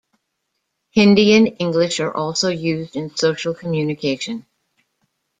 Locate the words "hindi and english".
0.95-1.99